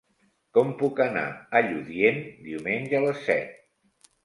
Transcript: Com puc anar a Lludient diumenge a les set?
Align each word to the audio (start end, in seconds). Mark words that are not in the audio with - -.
Com 0.57 0.71
puc 0.79 1.01
anar 1.05 1.25
a 1.59 1.61
Lludient 1.67 2.19
diumenge 2.49 3.01
a 3.03 3.05
les 3.07 3.23
set? 3.31 3.57